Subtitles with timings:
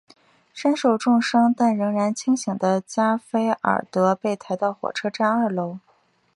[0.51, 5.77] 身受重伤但仍然清醒的加菲尔德被抬到火车站二楼。